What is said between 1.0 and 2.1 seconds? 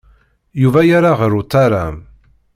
ɣer utaram.